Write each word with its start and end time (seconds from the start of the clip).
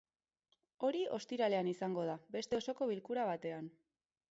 Hori 0.87 1.01
ostiralean 1.17 1.69
izango 1.73 2.07
da, 2.09 2.17
beste 2.39 2.59
osoko 2.63 2.91
bilkura 2.95 3.29
batean. 3.31 3.71